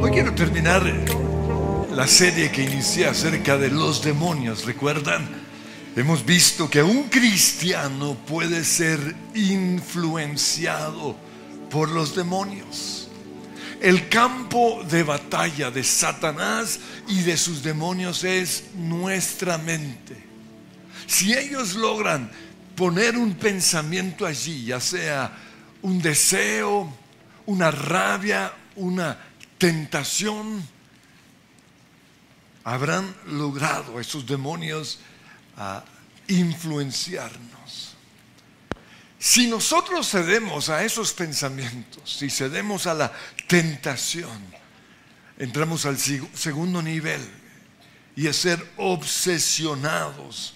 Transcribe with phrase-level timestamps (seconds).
[0.00, 0.82] Hoy quiero terminar
[1.92, 4.64] la serie que inicié acerca de los demonios.
[4.64, 5.28] ¿Recuerdan?
[5.94, 11.14] Hemos visto que un cristiano puede ser influenciado
[11.70, 13.08] por los demonios.
[13.80, 20.16] El campo de batalla de Satanás y de sus demonios es nuestra mente.
[21.06, 22.30] Si ellos logran
[22.76, 25.32] poner un pensamiento allí, ya sea
[25.82, 26.92] un deseo,
[27.46, 29.18] una rabia, una
[29.58, 30.66] tentación,
[32.64, 35.00] habrán logrado esos demonios
[35.56, 35.84] a
[36.28, 37.96] influenciarnos.
[39.18, 43.12] Si nosotros cedemos a esos pensamientos, si cedemos a la
[43.46, 44.42] tentación,
[45.38, 47.20] entramos al segundo nivel
[48.16, 50.54] y es ser obsesionados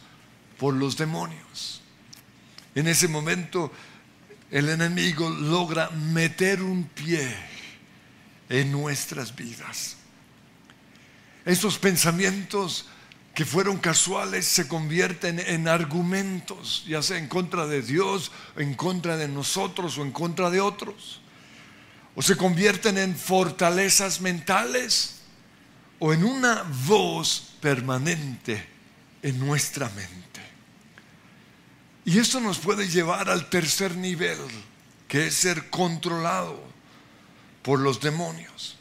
[0.58, 1.75] por los demonios.
[2.76, 3.72] En ese momento
[4.50, 7.34] el enemigo logra meter un pie
[8.50, 9.96] en nuestras vidas.
[11.46, 12.86] Esos pensamientos
[13.34, 19.16] que fueron casuales se convierten en argumentos, ya sea en contra de Dios, en contra
[19.16, 21.22] de nosotros o en contra de otros.
[22.14, 25.22] O se convierten en fortalezas mentales
[25.98, 28.66] o en una voz permanente
[29.22, 30.45] en nuestra mente.
[32.06, 34.38] Y esto nos puede llevar al tercer nivel,
[35.08, 36.62] que es ser controlado
[37.62, 38.76] por los demonios.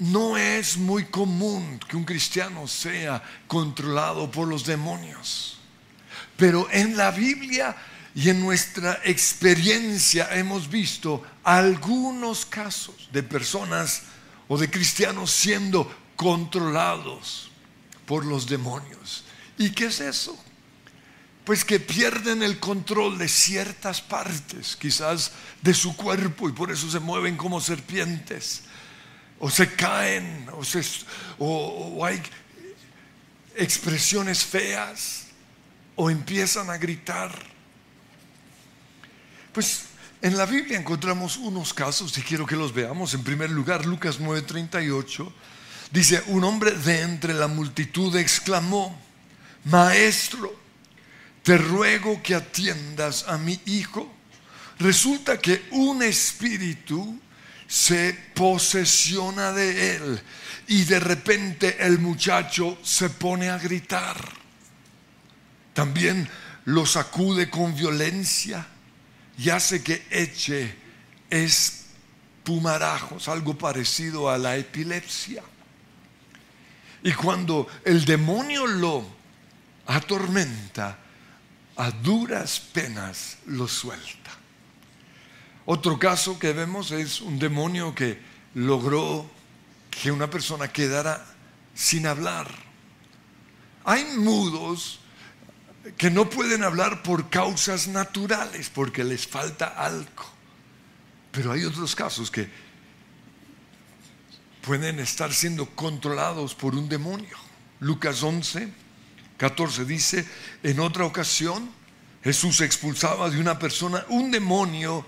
[0.00, 5.58] No es muy común que un cristiano sea controlado por los demonios.
[6.36, 7.76] Pero en la Biblia
[8.12, 14.02] y en nuestra experiencia hemos visto algunos casos de personas
[14.48, 17.52] o de cristianos siendo controlados
[18.04, 19.22] por los demonios.
[19.58, 20.36] ¿Y qué es eso?
[21.48, 25.32] Pues que pierden el control de ciertas partes, quizás
[25.62, 28.64] de su cuerpo, y por eso se mueven como serpientes,
[29.40, 30.46] o se caen,
[31.38, 32.20] o, hay
[33.56, 35.28] expresiones feas,
[35.96, 37.32] o empiezan a gritar.
[39.50, 39.84] Pues
[40.20, 43.14] en la Biblia encontramos unos casos, y quiero que los veamos.
[43.14, 45.32] En primer lugar, Lucas 9:38
[45.92, 49.00] dice, un hombre de entre la multitud exclamó,
[49.64, 50.67] Maestro,
[51.42, 54.12] te ruego que atiendas a mi hijo.
[54.78, 57.18] Resulta que un espíritu
[57.66, 60.22] se posesiona de él
[60.68, 64.16] y de repente el muchacho se pone a gritar.
[65.74, 66.28] También
[66.64, 68.66] lo sacude con violencia
[69.38, 70.74] y hace que eche
[71.30, 75.42] espumarajos, algo parecido a la epilepsia.
[77.02, 79.06] Y cuando el demonio lo
[79.86, 80.98] atormenta,
[81.78, 84.32] a duras penas lo suelta.
[85.64, 88.20] Otro caso que vemos es un demonio que
[88.54, 89.30] logró
[89.88, 91.24] que una persona quedara
[91.74, 92.50] sin hablar.
[93.84, 94.98] Hay mudos
[95.96, 100.24] que no pueden hablar por causas naturales, porque les falta algo.
[101.30, 102.48] Pero hay otros casos que
[104.62, 107.36] pueden estar siendo controlados por un demonio.
[107.78, 108.87] Lucas 11
[109.38, 110.28] 14 dice,
[110.62, 111.70] en otra ocasión
[112.22, 115.06] Jesús expulsaba de una persona un demonio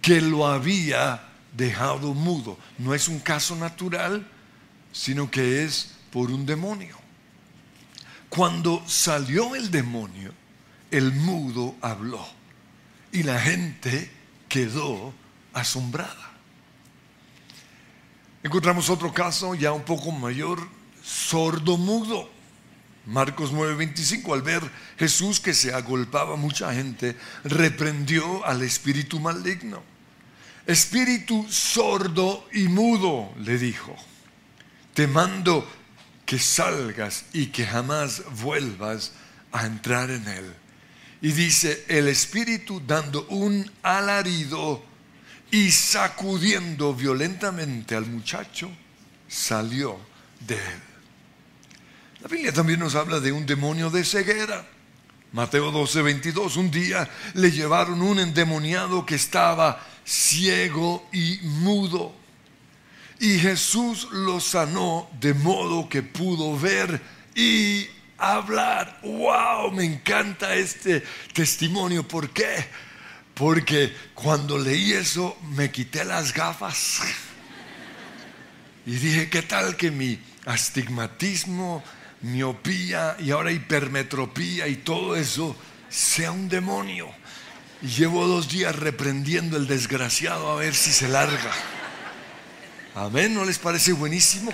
[0.00, 2.58] que lo había dejado mudo.
[2.78, 4.26] No es un caso natural,
[4.92, 6.96] sino que es por un demonio.
[8.28, 10.32] Cuando salió el demonio,
[10.90, 12.26] el mudo habló
[13.12, 14.10] y la gente
[14.48, 15.12] quedó
[15.52, 16.32] asombrada.
[18.42, 20.66] Encontramos otro caso ya un poco mayor,
[21.02, 22.28] sordo mudo.
[23.06, 24.62] Marcos 9:25, al ver
[24.98, 29.82] Jesús que se agolpaba mucha gente, reprendió al espíritu maligno.
[30.66, 33.96] Espíritu sordo y mudo, le dijo,
[34.94, 35.68] te mando
[36.24, 39.12] que salgas y que jamás vuelvas
[39.50, 40.54] a entrar en él.
[41.20, 44.84] Y dice, el espíritu dando un alarido
[45.50, 48.70] y sacudiendo violentamente al muchacho,
[49.28, 49.98] salió
[50.40, 50.91] de él.
[52.22, 54.64] La Biblia también nos habla de un demonio de ceguera.
[55.32, 56.56] Mateo 12, 22.
[56.56, 62.14] Un día le llevaron un endemoniado que estaba ciego y mudo.
[63.18, 67.02] Y Jesús lo sanó de modo que pudo ver
[67.34, 67.88] y
[68.18, 69.00] hablar.
[69.02, 69.72] ¡Wow!
[69.72, 71.02] Me encanta este
[71.32, 72.06] testimonio.
[72.06, 72.66] ¿Por qué?
[73.34, 77.00] Porque cuando leí eso me quité las gafas.
[78.84, 81.84] Y dije, ¿qué tal que mi astigmatismo
[82.22, 85.56] miopía y ahora hipermetropía y todo eso
[85.88, 87.08] sea un demonio.
[87.82, 91.52] Y llevo dos días reprendiendo el desgraciado a ver si se larga.
[92.94, 94.52] Amén, ¿no les parece buenísimo?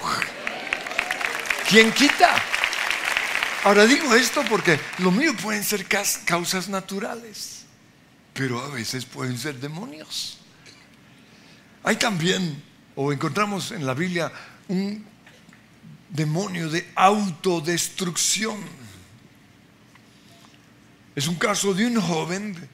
[1.69, 2.35] ¿Quién quita?
[3.65, 5.87] Ahora digo esto porque lo mío pueden ser
[6.25, 7.65] causas naturales,
[8.33, 10.39] pero a veces pueden ser demonios.
[11.83, 12.63] Hay también,
[12.95, 14.33] o encontramos en la Biblia,
[14.69, 15.05] un
[16.11, 18.59] demonio de autodestrucción.
[21.15, 22.69] Es un caso de un joven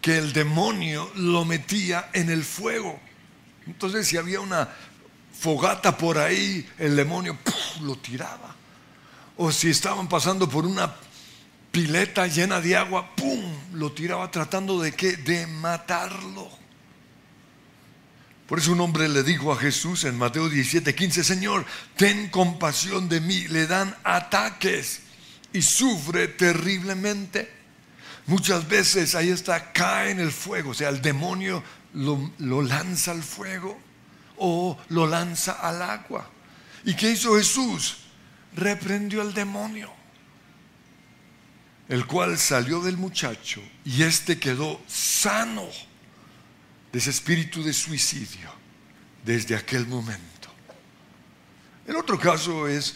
[0.00, 2.98] que el demonio lo metía en el fuego.
[3.66, 4.68] Entonces si había una
[5.32, 7.38] fogata por ahí, el demonio
[7.82, 8.54] lo tiraba.
[9.36, 10.94] O si estaban pasando por una
[11.70, 13.40] pileta llena de agua, ¡pum!
[13.72, 15.16] lo tiraba tratando de qué?
[15.16, 16.59] De matarlo.
[18.50, 21.64] Por eso un hombre le dijo a Jesús en Mateo 17, 15, Señor,
[21.94, 23.46] ten compasión de mí.
[23.46, 25.02] Le dan ataques
[25.52, 27.48] y sufre terriblemente.
[28.26, 31.62] Muchas veces ahí está, cae en el fuego, o sea, el demonio
[31.94, 33.80] lo, lo lanza al fuego
[34.38, 36.28] o lo lanza al agua.
[36.84, 37.98] ¿Y qué hizo Jesús?
[38.56, 39.92] Reprendió al demonio,
[41.88, 45.68] el cual salió del muchacho y éste quedó sano
[46.92, 48.52] de ese espíritu de suicidio
[49.24, 50.48] desde aquel momento.
[51.86, 52.94] El otro caso es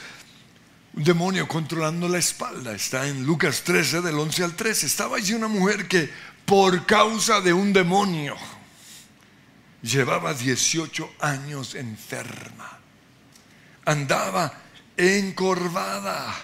[0.94, 2.72] un demonio controlando la espalda.
[2.72, 4.86] Está en Lucas 13, del 11 al 13.
[4.86, 6.10] Estaba allí una mujer que
[6.44, 8.36] por causa de un demonio
[9.82, 12.78] llevaba 18 años enferma.
[13.84, 14.52] Andaba
[14.96, 16.34] encorvada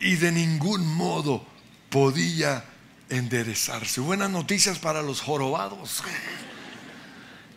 [0.00, 1.46] y de ningún modo
[1.90, 2.64] podía
[3.08, 4.00] enderezarse.
[4.00, 6.02] Buenas noticias para los jorobados.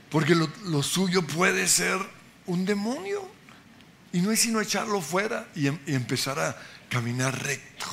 [0.09, 1.99] Porque lo, suyo puede ser
[2.45, 3.29] un demonio.
[4.13, 6.57] Y no es sino echarlo fuera y, em, y empezar a
[6.89, 7.85] caminar recto.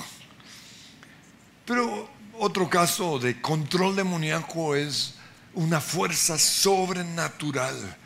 [1.67, 5.15] Pero otro caso de control demoníaco es
[5.55, 7.97] una fuerza sobrenatural.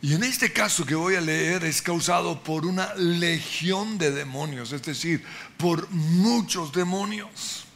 [0.00, 4.72] Y en este caso que voy a leer es causado por una legión de demonios,
[4.72, 5.24] es decir,
[5.56, 7.66] por muchos demonios.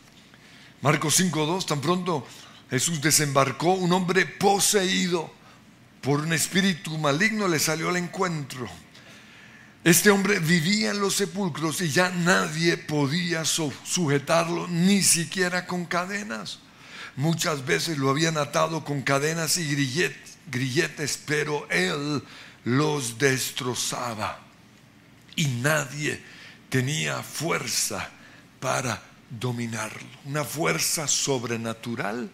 [0.82, 2.26] Marcos 5.2, tan pronto
[2.70, 5.32] Jesús desembarcó, un hombre poseído
[6.02, 8.68] por un espíritu maligno le salió al encuentro.
[9.82, 16.58] Este hombre vivía en los sepulcros y ya nadie podía sujetarlo, ni siquiera con cadenas.
[17.16, 19.74] Muchas veces lo habían atado con cadenas y
[20.50, 22.22] grilletes, pero él
[22.64, 24.40] los destrozaba.
[25.36, 26.20] Y nadie
[26.68, 28.10] tenía fuerza
[28.60, 29.00] para
[29.30, 30.08] dominarlo.
[30.24, 32.30] Una fuerza sobrenatural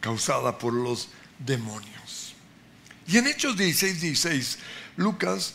[0.00, 1.08] causada por los
[1.38, 2.34] demonios.
[3.06, 4.58] Y en Hechos 16, 16,
[4.96, 5.54] Lucas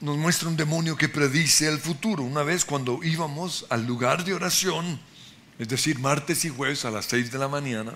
[0.00, 2.22] nos muestra un demonio que predice el futuro.
[2.22, 5.00] Una vez cuando íbamos al lugar de oración,
[5.58, 7.92] es decir, martes y jueves a las 6 de la mañana,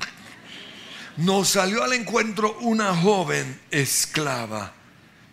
[1.16, 4.74] nos salió al encuentro una joven esclava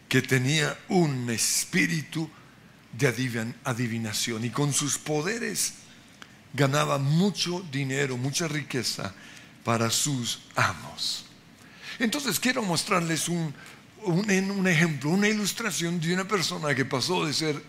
[0.07, 2.29] que tenía un espíritu
[2.93, 3.07] de
[3.63, 5.73] adivinación y con sus poderes
[6.53, 9.13] ganaba mucho dinero, mucha riqueza
[9.63, 11.25] para sus amos.
[11.99, 13.53] Entonces quiero mostrarles un,
[14.03, 17.63] un, ejemplo, una ilustración de una persona que pasó de ser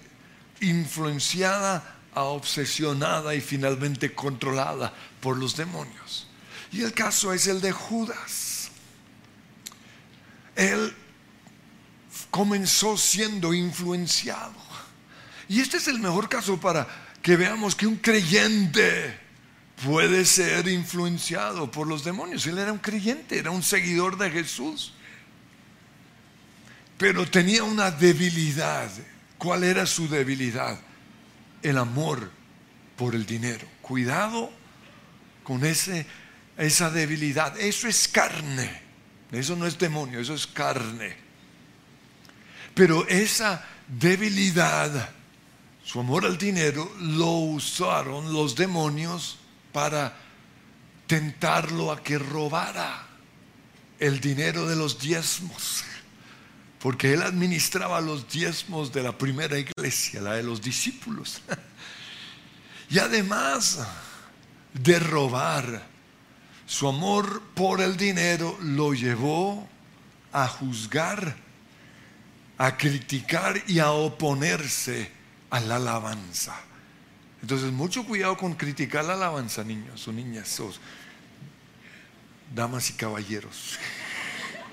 [0.60, 6.26] influenciada a obsesionada y finalmente controlada por los demonios.
[6.70, 8.70] Y el caso es el de Judas.
[10.56, 10.94] Él
[12.30, 14.54] comenzó siendo influenciado.
[15.48, 16.86] Y este es el mejor caso para
[17.22, 19.18] que veamos que un creyente
[19.84, 22.46] puede ser influenciado por los demonios.
[22.46, 24.92] Él era un creyente, era un seguidor de Jesús.
[26.98, 28.90] Pero tenía una debilidad.
[29.38, 30.78] ¿Cuál era su debilidad?
[31.62, 32.30] El amor
[32.96, 33.66] por el dinero.
[33.80, 34.52] Cuidado
[35.44, 36.06] con ese,
[36.56, 37.58] esa debilidad.
[37.58, 38.82] Eso es carne.
[39.30, 41.16] Eso no es demonio, eso es carne.
[42.74, 45.10] Pero esa debilidad
[45.84, 49.38] su amor al dinero lo usaron los demonios
[49.72, 50.16] para
[51.06, 53.06] tentarlo a que robara
[53.98, 55.84] el dinero de los diezmos.
[56.78, 61.42] Porque él administraba los diezmos de la primera iglesia, la de los discípulos.
[62.90, 63.78] Y además
[64.74, 65.82] de robar,
[66.66, 69.66] su amor por el dinero lo llevó
[70.30, 71.34] a juzgar,
[72.58, 75.10] a criticar y a oponerse
[75.52, 76.58] a la alabanza.
[77.42, 80.60] Entonces, mucho cuidado con criticar la alabanza, niños o niñas,
[82.54, 83.78] damas y caballeros.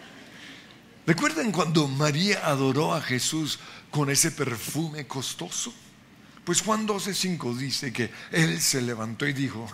[1.05, 3.59] ¿Recuerdan cuando María adoró a Jesús
[3.91, 5.73] con ese perfume costoso?
[6.45, 9.69] Pues Juan 12:5 dice que él se levantó y dijo,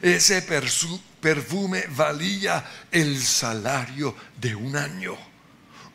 [0.00, 0.40] ese
[1.20, 5.16] perfume valía el salario de un año.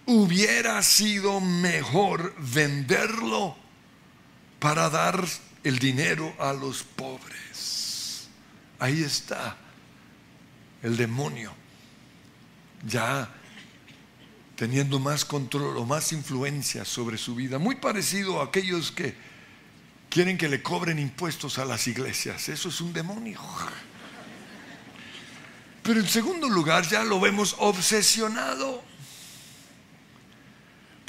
[0.05, 3.68] Hubiera sido mejor venderlo
[4.59, 5.25] para dar
[5.63, 8.27] el dinero a los pobres.
[8.79, 9.57] Ahí está
[10.81, 11.51] el demonio,
[12.85, 13.29] ya
[14.55, 19.15] teniendo más control o más influencia sobre su vida, muy parecido a aquellos que
[20.09, 22.49] quieren que le cobren impuestos a las iglesias.
[22.49, 23.39] Eso es un demonio.
[25.83, 28.83] Pero en segundo lugar ya lo vemos obsesionado.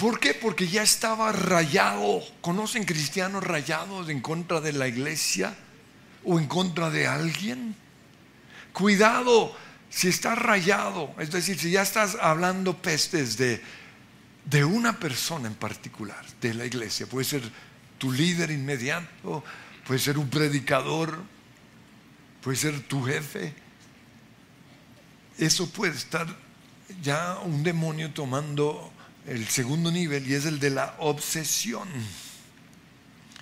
[0.01, 0.33] ¿Por qué?
[0.33, 2.23] Porque ya estaba rayado.
[2.41, 5.55] ¿Conocen cristianos rayados en contra de la iglesia
[6.25, 7.77] o en contra de alguien?
[8.73, 9.55] Cuidado
[9.91, 13.61] si estás rayado, es decir, si ya estás hablando pestes de,
[14.47, 17.43] de una persona en particular, de la iglesia, puede ser
[17.99, 19.45] tu líder inmediato,
[19.85, 21.23] puede ser un predicador,
[22.41, 23.53] puede ser tu jefe.
[25.37, 26.27] Eso puede estar
[27.03, 28.93] ya un demonio tomando
[29.27, 31.89] el segundo nivel y es el de la obsesión.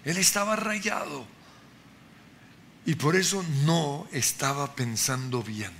[0.04, 1.26] Él estaba rayado
[2.86, 5.72] y por eso no estaba pensando bien.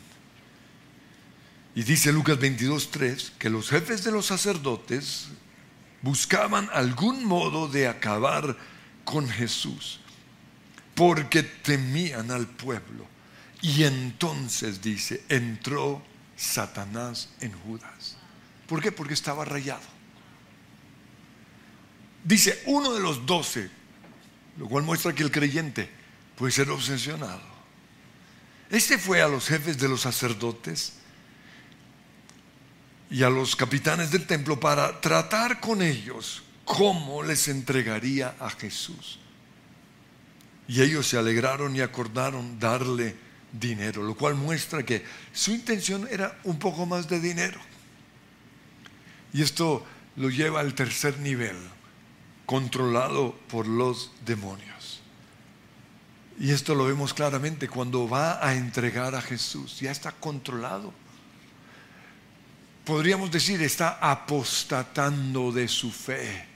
[1.75, 5.28] Y dice Lucas 22.3 que los jefes de los sacerdotes
[6.02, 8.57] buscaban algún modo de acabar
[9.05, 10.00] con Jesús,
[10.95, 13.07] porque temían al pueblo.
[13.62, 16.02] Y entonces dice, entró
[16.37, 17.98] Satanás en Judas.
[18.69, 18.93] ¿Por qué?
[18.93, 19.83] Porque estaba rayado.
[22.23, 23.71] Dice, uno de los doce,
[24.59, 25.89] lo cual muestra que el creyente
[26.37, 27.41] puede ser obsesionado.
[28.71, 30.93] Este fue a los jefes de los sacerdotes
[33.11, 39.19] y a los capitanes del templo para tratar con ellos cómo les entregaría a Jesús.
[40.69, 43.17] Y ellos se alegraron y acordaron darle
[43.51, 47.59] dinero, lo cual muestra que su intención era un poco más de dinero.
[49.32, 49.85] Y esto
[50.16, 51.56] lo lleva al tercer nivel,
[52.47, 55.00] controlado por los demonios.
[56.40, 60.92] Y esto lo vemos claramente cuando va a entregar a Jesús, ya está controlado
[62.88, 66.47] podríamos decir, está apostatando de su fe,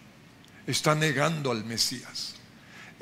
[0.67, 2.37] está negando al Mesías.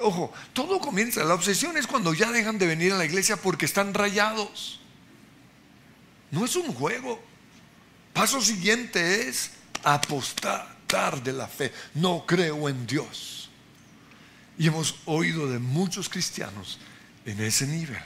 [0.00, 3.66] Ojo, todo comienza, la obsesión es cuando ya dejan de venir a la iglesia porque
[3.66, 4.80] están rayados.
[6.32, 7.22] No es un juego.
[8.12, 9.52] Paso siguiente es
[9.84, 11.72] apostatar de la fe.
[11.94, 13.50] No creo en Dios.
[14.58, 16.78] Y hemos oído de muchos cristianos
[17.24, 18.02] en ese nivel.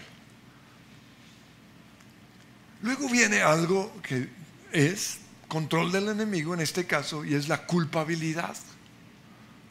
[2.82, 4.28] Luego viene algo que
[4.70, 8.56] es control del enemigo en este caso y es la culpabilidad.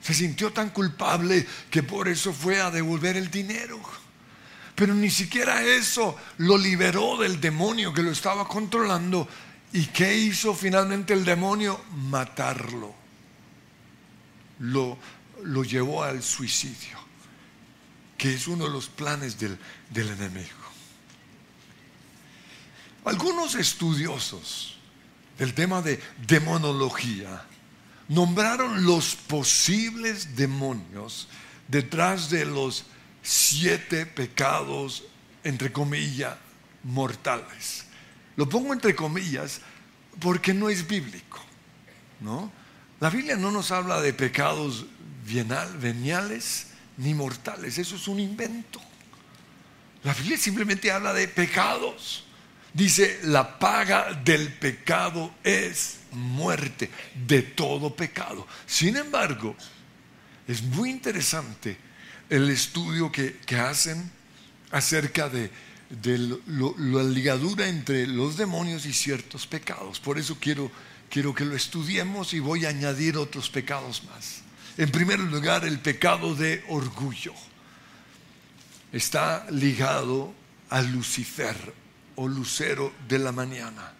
[0.01, 3.79] Se sintió tan culpable que por eso fue a devolver el dinero.
[4.75, 9.27] Pero ni siquiera eso lo liberó del demonio que lo estaba controlando.
[9.74, 11.84] ¿Y qué hizo finalmente el demonio?
[11.96, 12.94] Matarlo.
[14.60, 14.98] Lo,
[15.44, 16.98] lo llevó al suicidio,
[18.18, 19.58] que es uno de los planes del,
[19.89, 20.63] del enemigo.
[23.03, 24.77] Algunos estudiosos
[25.38, 27.44] del tema de demonología,
[28.08, 31.27] nombraron los posibles demonios
[31.68, 32.86] detrás de los
[33.22, 35.03] siete pecados,
[35.44, 36.36] entre comillas,
[36.84, 37.86] mortales.
[38.36, 39.62] Lo pongo entre comillas
[40.20, 41.40] porque no es bíblico,
[42.20, 42.52] ¿no?
[43.00, 44.86] La Biblia no nos habla de pecados
[45.80, 48.82] veniales ni mortales, eso es un invento.
[50.04, 52.25] La Biblia simplemente habla de pecados.
[52.74, 56.90] Dice, la paga del pecado es muerte,
[57.28, 58.48] de todo pecado.
[58.66, 59.56] Sin embargo,
[60.48, 61.78] es muy interesante
[62.30, 64.12] el estudio que, hacen
[64.72, 65.52] acerca de,
[66.01, 70.00] la ligadura entre los demonios y ciertos pecados.
[70.00, 70.71] Por eso quiero,
[71.09, 74.41] quiero que lo estudiemos y voy a añadir otros pecados más.
[74.77, 77.33] En primer lugar, el pecado de orgullo
[78.91, 80.33] está ligado
[80.69, 81.73] a Lucifer,
[82.15, 83.93] o lucero de la mañana,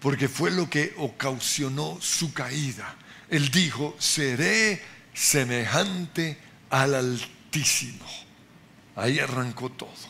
[0.00, 2.96] porque fue lo que ocasionó su caída.
[3.28, 4.82] Él dijo, seré
[5.12, 6.38] semejante
[6.70, 8.04] al Altísimo.
[8.96, 10.05] Ahí arrancó todo.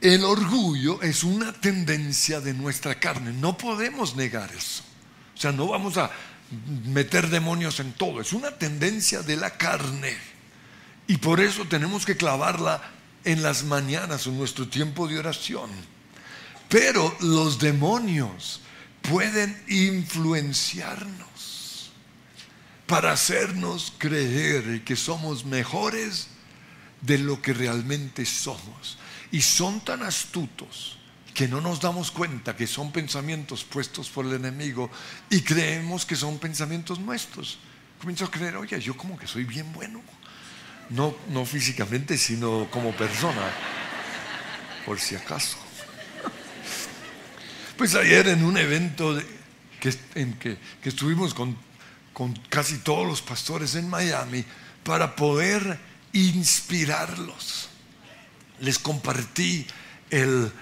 [0.00, 4.84] El orgullo es una tendencia de nuestra carne, no podemos negar eso.
[5.34, 6.10] O sea, no vamos a
[6.86, 10.16] meter demonios en todo, es una tendencia de la carne.
[11.08, 12.80] Y por eso tenemos que clavarla
[13.24, 15.70] en las mañanas, en nuestro tiempo de oración.
[16.68, 18.60] Pero los demonios
[19.02, 21.26] pueden influenciarnos.
[22.86, 26.28] para hacernos creer que somos mejores
[27.02, 28.96] de lo que realmente somos.
[29.30, 30.98] Y son tan astutos
[31.38, 34.90] que no nos damos cuenta que son pensamientos puestos por el enemigo
[35.30, 37.58] y creemos que son pensamientos nuestros.
[38.00, 40.02] Comienzo a creer, oye, yo como que soy bien bueno.
[40.90, 43.52] No, no físicamente, sino como persona,
[44.84, 45.58] por si acaso.
[47.76, 49.16] Pues ayer en un evento
[49.78, 51.56] que, en que, que estuvimos con,
[52.12, 54.44] con casi todos los pastores en Miami
[54.82, 55.78] para poder
[56.12, 57.68] inspirarlos.
[58.60, 59.66] Les compartí
[60.10, 60.52] el,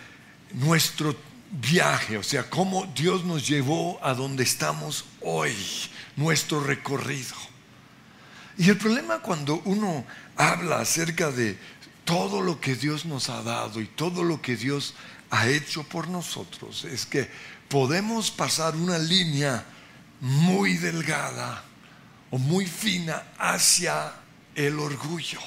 [0.53, 1.17] nuestro
[1.51, 5.55] viaje, o sea, cómo Dios nos llevó a donde estamos hoy,
[6.17, 7.35] nuestro recorrido.
[8.59, 10.05] Y el problema cuando uno
[10.37, 11.59] habla acerca de
[12.05, 14.95] todo lo que Dios nos ha dado y todo lo que Dios
[15.31, 17.29] ha hecho por nosotros es que
[17.69, 19.65] podemos pasar una línea
[20.21, 21.65] muy delgada
[22.31, 24.13] o muy fina hacia
[24.55, 25.41] el orgullo.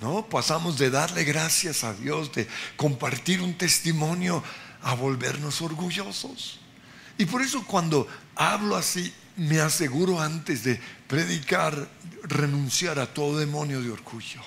[0.00, 0.26] ¿No?
[0.26, 4.42] Pasamos de darle gracias a Dios, de compartir un testimonio,
[4.82, 6.58] a volvernos orgullosos.
[7.18, 11.88] Y por eso cuando hablo así, me aseguro antes de predicar,
[12.22, 14.40] renunciar a todo demonio de orgullo.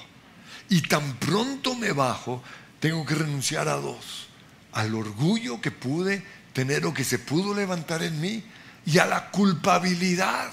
[0.69, 2.41] Y tan pronto me bajo,
[2.79, 4.27] tengo que renunciar a dos.
[4.71, 8.43] Al orgullo que pude tener o que se pudo levantar en mí
[8.85, 10.51] y a la culpabilidad.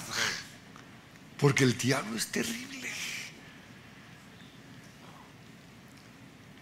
[1.39, 2.70] Porque el diablo es terrible.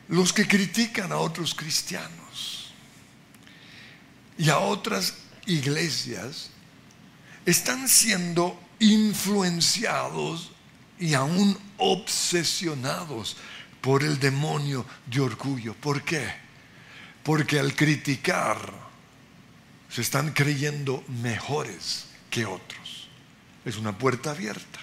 [0.08, 2.72] Los que critican a otros cristianos
[4.38, 5.14] y a otras
[5.46, 6.50] iglesias
[7.44, 10.50] están siendo influenciados
[10.98, 13.36] y aún obsesionados
[13.80, 15.74] por el demonio de orgullo.
[15.74, 16.26] ¿Por qué?
[17.22, 18.72] Porque al criticar
[19.90, 23.08] se están creyendo mejores que otros.
[23.64, 24.80] Es una puerta abierta.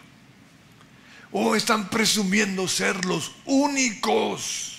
[1.31, 4.74] O están presumiendo ser los únicos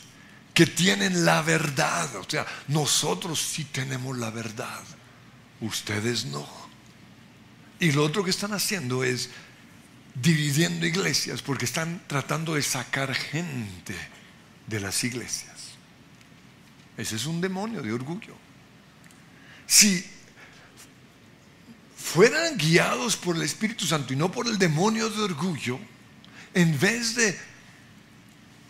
[0.57, 2.17] que tienen la verdad.
[2.17, 4.83] O sea, nosotros sí tenemos la verdad,
[5.61, 6.49] ustedes no.
[7.79, 9.29] Y lo otro que están haciendo es
[10.15, 13.95] dividiendo iglesias porque están tratando de sacar gente
[14.67, 15.73] de las iglesias.
[16.97, 18.35] Ese es un demonio de orgullo.
[19.67, 20.07] Si
[21.99, 25.79] fueran guiados por el Espíritu Santo y no por el demonio de orgullo,
[26.55, 27.56] en vez de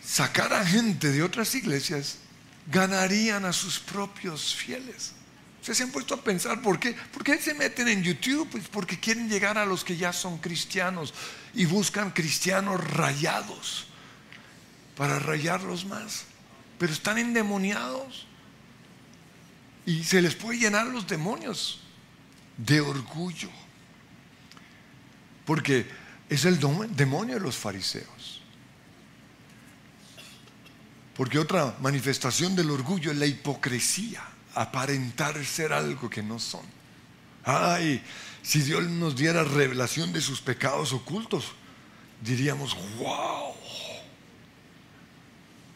[0.07, 2.19] sacar a gente de otras iglesias,
[2.67, 5.11] ganarían a sus propios fieles.
[5.59, 6.93] ¿Ustedes se han puesto a pensar por qué?
[7.11, 8.47] ¿Por qué se meten en YouTube?
[8.49, 11.13] Pues porque quieren llegar a los que ya son cristianos
[11.53, 13.87] y buscan cristianos rayados
[14.95, 16.23] para rayarlos más.
[16.79, 18.27] Pero están endemoniados
[19.85, 21.81] y se les puede llenar los demonios
[22.55, 23.49] de orgullo.
[25.45, 25.85] Porque
[26.29, 28.37] es el demonio de los fariseos.
[31.17, 34.21] Porque otra manifestación del orgullo es la hipocresía,
[34.53, 36.61] aparentar ser algo que no son.
[37.43, 38.03] Ay,
[38.43, 41.53] si Dios nos diera revelación de sus pecados ocultos,
[42.21, 43.55] diríamos, wow.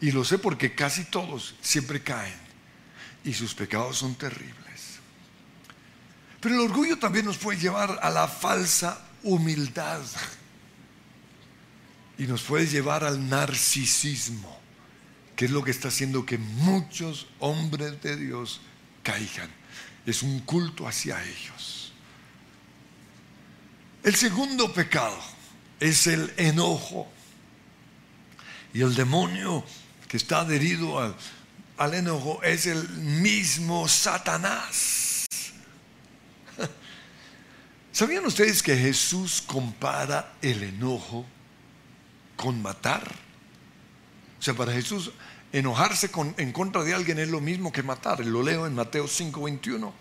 [0.00, 2.38] Y lo sé porque casi todos siempre caen
[3.24, 5.00] y sus pecados son terribles.
[6.40, 10.02] Pero el orgullo también nos puede llevar a la falsa humildad
[12.16, 14.61] y nos puede llevar al narcisismo
[15.44, 18.60] es lo que está haciendo que muchos hombres de Dios
[19.02, 19.50] caigan.
[20.06, 21.92] Es un culto hacia ellos.
[24.02, 25.18] El segundo pecado
[25.78, 27.10] es el enojo.
[28.74, 29.64] Y el demonio
[30.08, 31.14] que está adherido al,
[31.76, 35.26] al enojo es el mismo Satanás.
[37.92, 41.26] ¿Sabían ustedes que Jesús compara el enojo
[42.36, 43.12] con matar?
[44.38, 45.12] O sea, para Jesús
[45.52, 48.24] enojarse en contra de alguien es lo mismo que matar.
[48.24, 49.92] Lo leo en Mateo 5:21.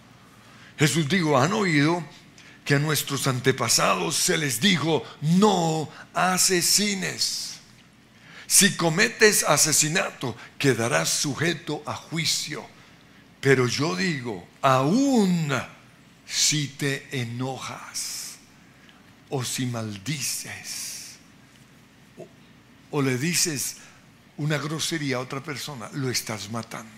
[0.77, 2.03] Jesús dijo, han oído
[2.65, 7.59] que a nuestros antepasados se les dijo, no asesines.
[8.47, 12.65] Si cometes asesinato, quedarás sujeto a juicio.
[13.39, 15.51] Pero yo digo, aún
[16.25, 18.37] si te enojas
[19.29, 21.17] o si maldices
[22.17, 22.27] o,
[22.91, 23.77] o le dices
[24.41, 26.89] una grosería a otra persona, lo estás matando.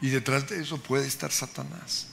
[0.00, 2.06] Y detrás de eso puede estar Satanás.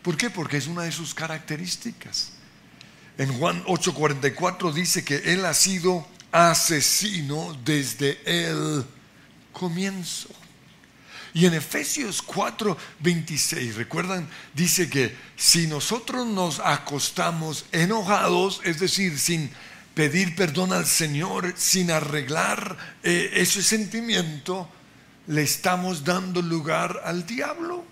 [0.00, 0.30] ¿Por qué?
[0.30, 2.32] Porque es una de sus características.
[3.18, 8.84] En Juan 8:44 dice que él ha sido asesino desde el
[9.52, 10.30] comienzo.
[11.34, 19.18] Y en Efesios 4, 26, recuerdan, dice que si nosotros nos acostamos enojados, es decir,
[19.18, 19.50] sin
[19.96, 24.68] pedir perdón al Señor, sin arreglar eh, ese sentimiento,
[25.26, 27.82] le estamos dando lugar al diablo.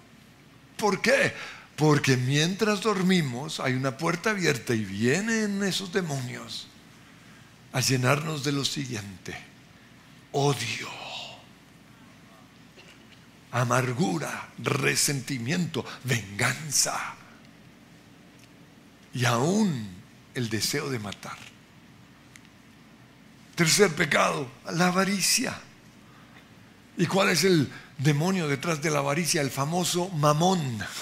[0.77, 1.33] ¿Por qué?
[1.77, 6.67] Porque mientras dormimos hay una puerta abierta y vienen esos demonios
[7.73, 9.35] a llenarnos de lo siguiente.
[10.33, 10.91] Odio,
[13.51, 17.15] amargura, resentimiento, venganza
[19.15, 19.89] y aún
[20.35, 21.54] el deseo de matar.
[23.55, 25.57] Tercer pecado, la avaricia.
[26.97, 29.41] ¿Y cuál es el demonio detrás de la avaricia?
[29.41, 30.85] El famoso mamón.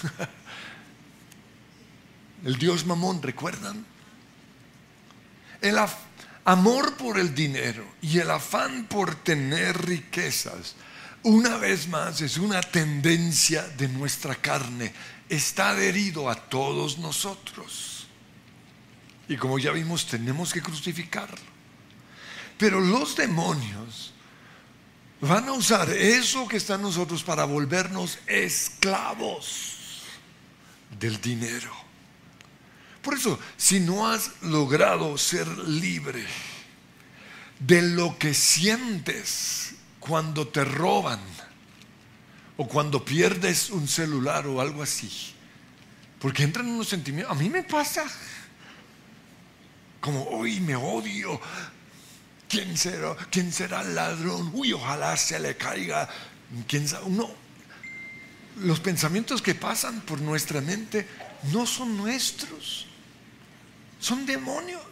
[2.44, 3.86] El dios mamón, ¿recuerdan?
[5.60, 5.78] El
[6.44, 10.74] amor por el dinero y el afán por tener riquezas,
[11.22, 14.92] una vez más, es una tendencia de nuestra carne.
[15.28, 18.08] Está adherido a todos nosotros.
[19.28, 21.51] Y como ya vimos, tenemos que crucificarlo.
[22.58, 24.12] Pero los demonios
[25.20, 30.02] van a usar eso que está en nosotros para volvernos esclavos
[30.98, 31.70] del dinero.
[33.02, 36.24] Por eso, si no has logrado ser libre
[37.58, 41.20] de lo que sientes cuando te roban
[42.56, 45.34] o cuando pierdes un celular o algo así,
[46.20, 48.04] porque entran unos sentimientos, a mí me pasa
[50.00, 51.40] como hoy me odio,
[52.52, 54.50] ¿Quién será, ¿Quién será el ladrón?
[54.52, 56.06] Uy, ojalá se le caiga.
[56.68, 57.06] ¿Quién sabe?
[57.06, 57.30] Uno,
[58.58, 61.08] los pensamientos que pasan por nuestra mente
[61.50, 62.88] no son nuestros,
[63.98, 64.82] son demonios.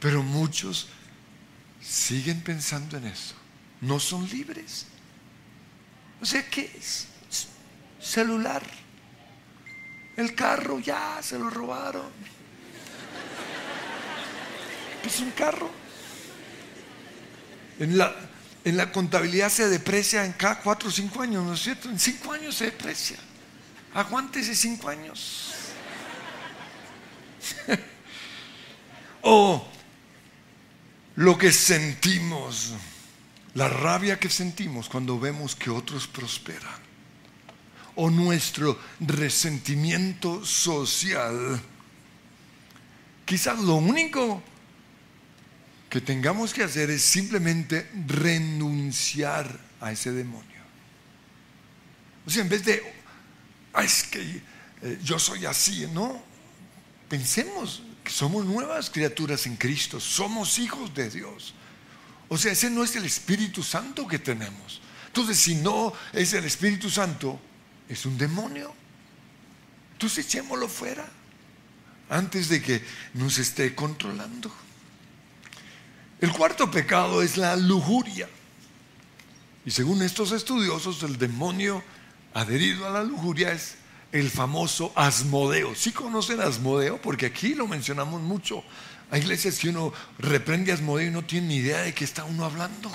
[0.00, 0.88] Pero muchos
[1.82, 3.34] siguen pensando en eso,
[3.82, 4.86] no son libres.
[6.22, 7.08] O sea, ¿qué es?
[8.00, 8.62] Celular.
[10.16, 12.31] El carro ya se lo robaron
[15.08, 15.70] es un carro.
[17.78, 18.14] En la,
[18.64, 21.88] en la contabilidad se deprecia en cada cuatro o cinco años, ¿no es cierto?
[21.88, 23.18] En cinco años se deprecia.
[23.94, 25.52] Aguántese cinco años.
[29.22, 29.66] o
[31.16, 32.72] lo que sentimos,
[33.54, 36.80] la rabia que sentimos cuando vemos que otros prosperan.
[37.96, 41.60] O nuestro resentimiento social.
[43.26, 44.42] Quizás lo único
[45.92, 50.62] que tengamos que hacer es simplemente renunciar a ese demonio.
[52.24, 52.82] O sea, en vez de,
[53.78, 54.42] es que
[54.80, 56.18] eh, yo soy así, no.
[57.10, 61.52] Pensemos que somos nuevas criaturas en Cristo, somos hijos de Dios.
[62.30, 64.80] O sea, ese no es el Espíritu Santo que tenemos.
[65.08, 67.38] Entonces, si no es el Espíritu Santo,
[67.86, 68.74] es un demonio.
[69.92, 71.06] Entonces, echémoslo fuera
[72.08, 74.61] antes de que nos esté controlando.
[76.22, 78.28] El cuarto pecado es la lujuria.
[79.66, 81.82] Y según estos estudiosos, el demonio
[82.32, 83.74] adherido a la lujuria es
[84.12, 85.74] el famoso Asmodeo.
[85.74, 87.02] ¿Sí conocen Asmodeo?
[87.02, 88.62] Porque aquí lo mencionamos mucho.
[89.10, 92.22] Hay iglesias que uno reprende a Asmodeo y no tiene ni idea de qué está
[92.22, 92.88] uno hablando,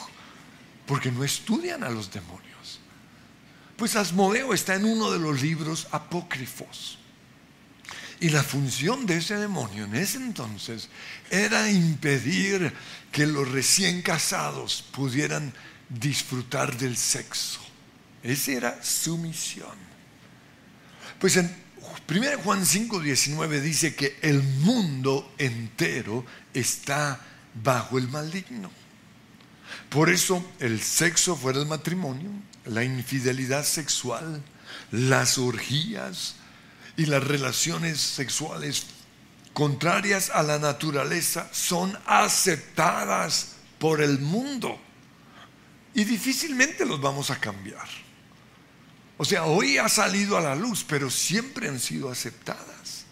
[0.85, 2.79] porque no estudian a los demonios.
[3.75, 6.97] Pues Asmodeo está en uno de los libros apócrifos.
[8.19, 10.89] Y la función de ese demonio en ese entonces
[11.29, 12.73] era impedir
[13.11, 15.53] que los recién casados pudieran
[15.89, 17.59] disfrutar del sexo.
[18.23, 19.75] Esa era su misión.
[21.19, 21.55] Pues en
[22.09, 27.19] 1 Juan 5, 19 dice que el mundo entero está
[27.53, 28.71] bajo el maligno.
[29.89, 32.31] Por eso el sexo fuera del matrimonio,
[32.65, 34.41] la infidelidad sexual,
[34.91, 36.35] las orgías,
[36.97, 38.87] y las relaciones sexuales
[39.53, 44.77] contrarias a la naturaleza son aceptadas por el mundo
[45.93, 47.87] y difícilmente los vamos a cambiar.
[49.17, 53.05] O sea, hoy ha salido a la luz, pero siempre han sido aceptadas.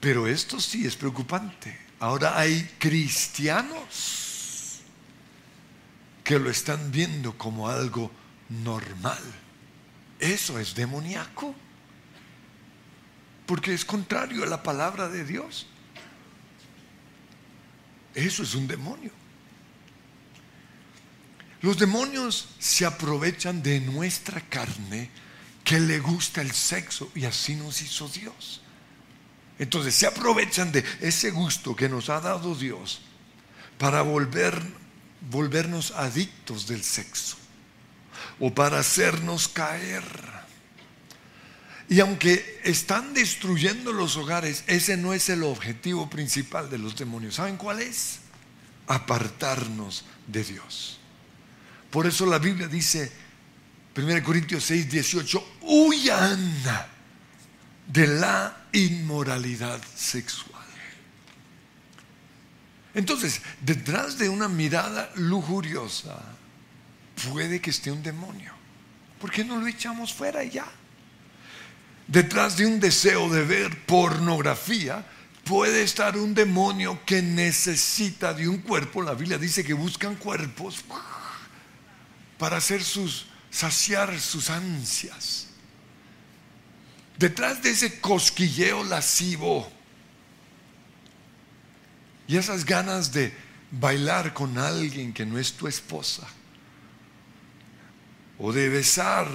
[0.00, 1.78] Pero esto sí es preocupante.
[2.00, 4.80] Ahora hay cristianos
[6.24, 8.10] que lo están viendo como algo
[8.48, 9.22] normal.
[10.18, 11.54] Eso es demoníaco
[13.50, 15.66] porque es contrario a la palabra de Dios.
[18.14, 19.10] Eso es un demonio.
[21.60, 25.10] Los demonios se aprovechan de nuestra carne
[25.64, 28.62] que le gusta el sexo y así nos hizo Dios.
[29.58, 33.00] Entonces se aprovechan de ese gusto que nos ha dado Dios
[33.78, 34.62] para volver,
[35.28, 37.36] volvernos adictos del sexo.
[38.38, 40.39] o para hacernos caer.
[41.90, 47.34] Y aunque están destruyendo los hogares, ese no es el objetivo principal de los demonios.
[47.34, 48.20] ¿Saben cuál es?
[48.86, 51.00] Apartarnos de Dios.
[51.90, 53.10] Por eso la Biblia dice,
[53.96, 56.62] 1 Corintios 6, 18, huyan
[57.88, 60.62] de la inmoralidad sexual.
[62.94, 66.22] Entonces, detrás de una mirada lujuriosa
[67.28, 68.52] puede que esté un demonio.
[69.20, 70.70] ¿Por qué no lo echamos fuera ya?
[72.10, 75.06] Detrás de un deseo de ver pornografía
[75.44, 79.00] puede estar un demonio que necesita de un cuerpo.
[79.00, 80.84] La Biblia dice que buscan cuerpos
[82.36, 85.46] para saciar sus ansias.
[87.16, 89.70] Detrás de ese cosquilleo lascivo
[92.26, 93.32] y esas ganas de
[93.70, 96.26] bailar con alguien que no es tu esposa,
[98.36, 99.28] o de besar,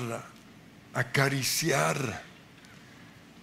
[0.94, 2.35] acariciar,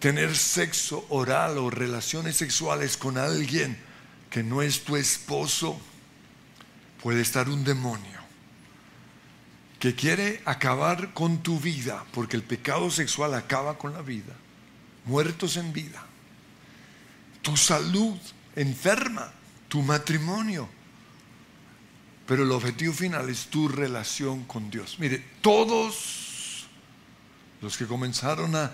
[0.03, 3.79] tener sexo oral o relaciones sexuales con alguien
[4.31, 5.81] que no es tu esposo,
[7.01, 8.21] puede estar un demonio
[9.79, 14.35] que quiere acabar con tu vida, porque el pecado sexual acaba con la vida,
[15.05, 16.05] muertos en vida,
[17.41, 18.19] tu salud
[18.57, 19.33] enferma,
[19.69, 20.69] tu matrimonio.
[22.27, 24.97] Pero el objetivo final es tu relación con Dios.
[24.99, 26.67] Mire, todos
[27.61, 28.73] los que comenzaron a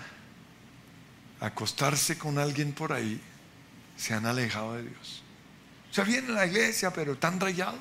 [1.41, 3.21] acostarse con alguien por ahí
[3.97, 5.23] se han alejado de Dios.
[5.91, 7.81] O sea, vienen a la iglesia, pero están rayados.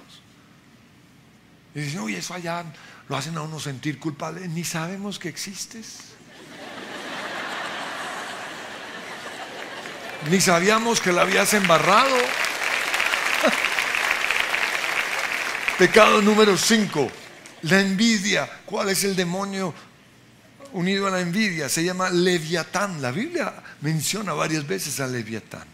[1.75, 2.63] Y dicen, oye, eso allá
[3.07, 4.47] lo hacen a uno sentir culpable.
[4.47, 5.99] Ni sabemos que existes.
[10.31, 12.15] Ni sabíamos que la habías embarrado.
[15.77, 17.11] Pecado número 5,
[17.63, 18.49] la envidia.
[18.65, 19.73] ¿Cuál es el demonio
[20.73, 21.69] unido a la envidia?
[21.69, 23.01] Se llama Leviatán.
[23.01, 25.65] La Biblia menciona varias veces a Leviatán.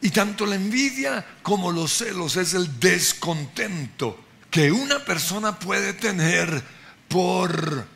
[0.00, 6.62] Y tanto la envidia como los celos es el descontento que una persona puede tener
[7.08, 7.86] por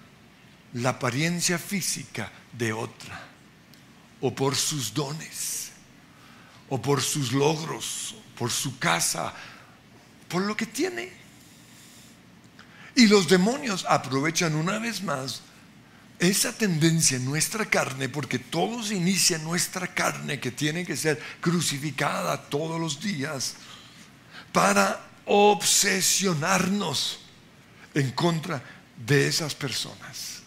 [0.74, 3.20] la apariencia física de otra,
[4.20, 5.70] o por sus dones,
[6.68, 9.32] o por sus logros, por su casa,
[10.28, 11.21] por lo que tiene.
[12.94, 15.42] Y los demonios aprovechan una vez más
[16.18, 21.20] esa tendencia en nuestra carne, porque todo se inicia nuestra carne que tiene que ser
[21.40, 23.54] crucificada todos los días,
[24.52, 27.20] para obsesionarnos
[27.94, 28.62] en contra
[29.04, 30.42] de esas personas.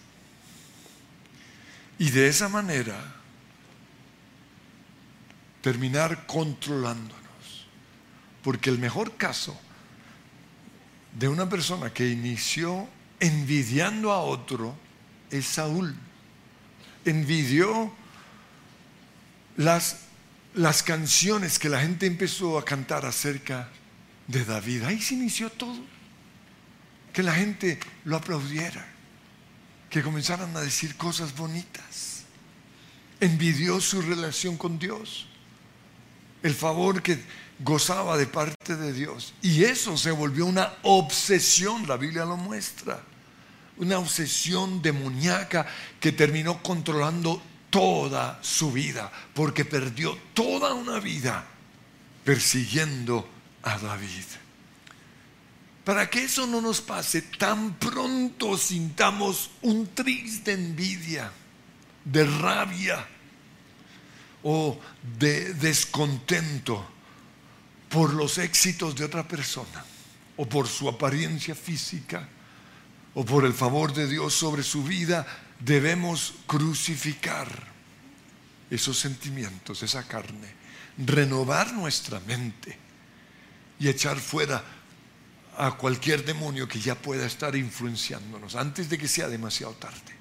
[1.98, 3.16] Y de esa manera
[5.66, 7.16] terminar controlándonos.
[8.44, 9.60] Porque el mejor caso
[11.18, 12.88] de una persona que inició
[13.20, 14.76] envidiando a otro
[15.32, 15.96] es Saúl.
[17.06, 17.94] Envidió
[19.58, 20.02] las,
[20.54, 23.70] las canciones que la gente empezó a cantar acerca
[24.28, 24.84] de David.
[24.84, 25.80] Ahí se inició todo.
[27.14, 28.86] Que la gente lo aplaudiera.
[29.90, 32.24] Que comenzaran a decir cosas bonitas.
[33.22, 35.28] Envidió su relación con Dios.
[36.44, 37.18] El favor que
[37.60, 39.34] gozaba de parte de Dios.
[39.42, 43.02] Y eso se volvió una obsesión, la Biblia lo muestra.
[43.78, 45.66] Una obsesión demoníaca
[46.00, 51.46] que terminó controlando toda su vida, porque perdió toda una vida
[52.24, 53.28] persiguiendo
[53.64, 54.24] a David.
[55.84, 61.32] Para que eso no nos pase, tan pronto sintamos un triste envidia,
[62.06, 63.06] de rabia
[64.44, 64.80] o
[65.20, 66.95] de descontento
[67.90, 69.86] por los éxitos de otra persona
[70.38, 72.28] o por su apariencia física
[73.14, 75.26] o por el favor de Dios sobre su vida,
[75.60, 77.48] debemos crucificar
[78.70, 80.54] esos sentimientos, esa carne,
[80.98, 82.78] renovar nuestra mente
[83.80, 84.64] y echar fuera
[85.58, 90.16] a cualquier demonio que ya pueda estar influenciándonos antes de que sea demasiado tarde.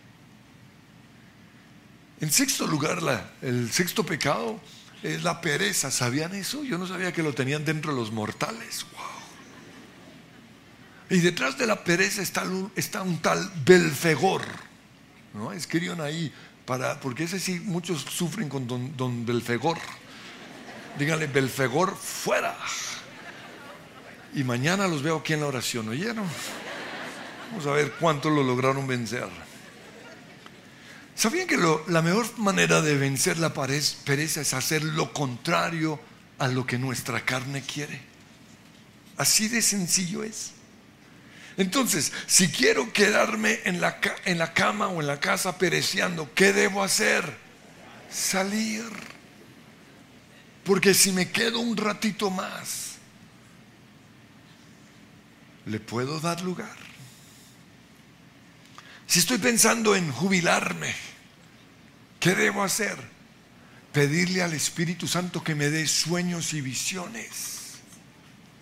[2.20, 3.00] En sexto lugar,
[3.42, 4.60] el sexto pecado
[5.04, 5.90] es la pereza.
[5.90, 6.64] ¿Sabían eso?
[6.64, 8.86] Yo no sabía que lo tenían dentro de los mortales.
[8.92, 9.02] Wow.
[11.10, 14.42] Y detrás de la pereza está, está un tal Belfegor.
[15.34, 15.52] ¿no?
[15.52, 16.32] Escriban ahí,
[16.64, 19.78] para, porque ese sí, muchos sufren con don, don Belfegor.
[20.98, 22.56] Díganle, Belfegor, fuera.
[24.34, 26.24] Y mañana los veo aquí en la oración, ¿oyeron?
[27.50, 29.28] Vamos a ver cuánto lo lograron vencer.
[31.14, 31.56] ¿Sabían que
[31.88, 36.00] la mejor manera de vencer la pereza es hacer lo contrario
[36.38, 38.00] a lo que nuestra carne quiere?
[39.16, 40.52] Así de sencillo es.
[41.56, 46.52] Entonces, si quiero quedarme en la, en la cama o en la casa pereciendo, ¿qué
[46.52, 47.36] debo hacer?
[48.10, 48.84] Salir.
[50.64, 52.96] Porque si me quedo un ratito más,
[55.66, 56.83] le puedo dar lugar.
[59.06, 60.94] Si estoy pensando en jubilarme,
[62.20, 62.96] ¿qué debo hacer?
[63.92, 67.74] Pedirle al Espíritu Santo que me dé sueños y visiones.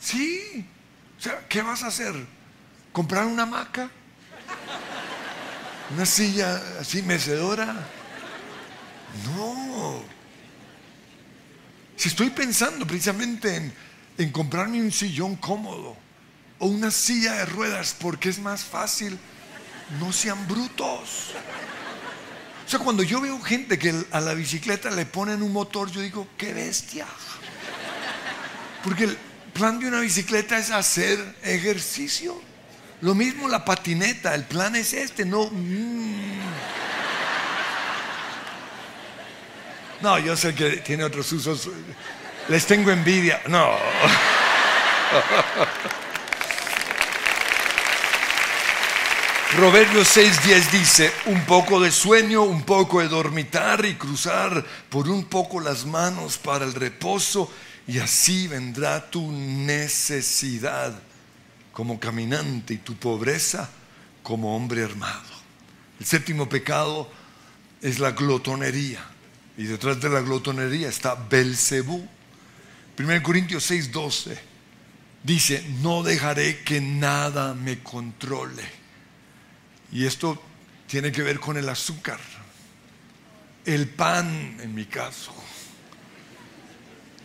[0.01, 0.67] Sí.
[1.19, 2.15] O sea, ¿qué vas a hacer?
[2.93, 3.89] ¿Comprar una hamaca?
[5.95, 7.87] ¿Una silla así mecedora?
[9.25, 10.03] No.
[11.97, 13.73] Si estoy pensando precisamente en,
[14.19, 15.97] en comprarme un sillón cómodo
[16.59, 19.19] o una silla de ruedas porque es más fácil,
[20.01, 21.33] no sean brutos.
[22.65, 26.01] O sea, cuando yo veo gente que a la bicicleta le ponen un motor, yo
[26.01, 27.07] digo, qué bestia.
[28.85, 29.19] Porque el
[29.53, 32.41] plan de una bicicleta es hacer ejercicio.
[33.01, 35.49] Lo mismo la patineta, el plan es este, no...
[35.51, 36.41] Mm.
[40.01, 41.69] No, yo sé que tiene otros usos.
[42.49, 43.41] Les tengo envidia.
[43.49, 43.73] No.
[49.57, 55.27] Proverbios 6:10 dice, un poco de sueño, un poco de dormitar y cruzar por un
[55.27, 57.53] poco las manos para el reposo
[57.87, 60.99] y así vendrá tu necesidad
[61.71, 63.69] como caminante y tu pobreza
[64.23, 65.31] como hombre armado.
[66.01, 67.11] El séptimo pecado
[67.83, 69.05] es la glotonería
[69.59, 72.09] y detrás de la glotonería está Belcebú.
[72.99, 74.35] 1 Corintios 6:12
[75.23, 78.82] dice, no dejaré que nada me controle.
[79.93, 80.43] Y esto
[80.87, 82.19] tiene que ver con el azúcar,
[83.67, 85.33] el pan en mi caso,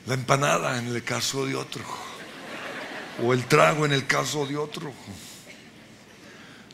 [0.06, 1.84] la empanada en el caso de otro,
[3.24, 4.94] o el trago en el caso de otro.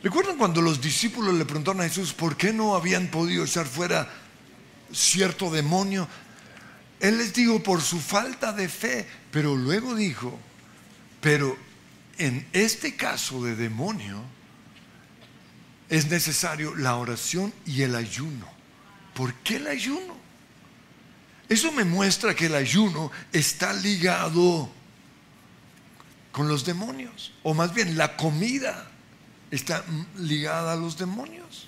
[0.01, 4.11] ¿Recuerdan cuando los discípulos le preguntaron a Jesús por qué no habían podido echar fuera
[4.91, 6.07] cierto demonio?
[6.99, 10.37] Él les dijo por su falta de fe, pero luego dijo,
[11.21, 11.55] pero
[12.17, 14.23] en este caso de demonio,
[15.89, 18.47] es necesario la oración y el ayuno.
[19.13, 20.15] ¿Por qué el ayuno?
[21.49, 24.69] Eso me muestra que el ayuno está ligado
[26.31, 28.89] con los demonios, o más bien la comida
[29.51, 29.85] está
[30.17, 31.67] ligada a los demonios.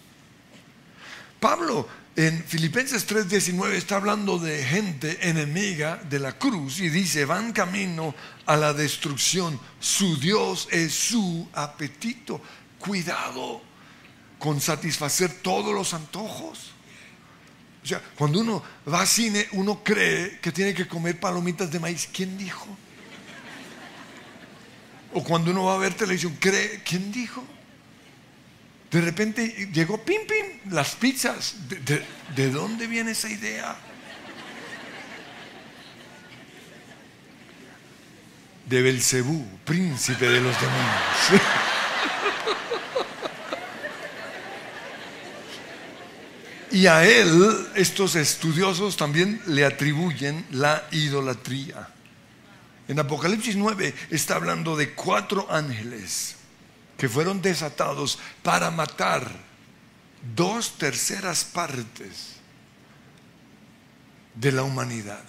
[1.39, 7.53] Pablo en Filipenses 3:19 está hablando de gente enemiga de la cruz y dice, van
[7.53, 8.15] camino
[8.47, 12.41] a la destrucción, su Dios es su apetito.
[12.79, 13.61] Cuidado
[14.45, 16.71] con satisfacer todos los antojos.
[17.83, 21.79] O sea, cuando uno va al cine, uno cree que tiene que comer palomitas de
[21.79, 22.07] maíz.
[22.13, 22.67] ¿Quién dijo?
[25.15, 27.43] O cuando uno va a ver televisión, cree, ¿quién dijo?
[28.91, 31.55] De repente llegó pim pim, las pizzas.
[32.35, 33.75] ¿De, dónde viene esa idea?
[38.67, 41.41] De Belcebú, príncipe de los demonios.
[46.75, 51.87] Y a él estos estudiosos también le atribuyen la idolatría.
[52.89, 56.35] En Apocalipsis 9 está hablando de cuatro ángeles
[56.97, 59.25] que fueron desatados para matar
[60.35, 62.41] dos terceras partes
[64.33, 65.23] de la humanidad.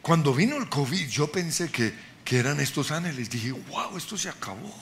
[0.00, 1.92] Cuando vino el COVID yo pensé que,
[2.24, 3.28] que eran estos ángeles.
[3.28, 4.74] Dije, wow, esto se acabó.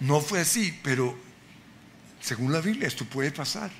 [0.00, 1.16] No fue así, pero
[2.22, 3.70] según la Biblia, esto puede pasar.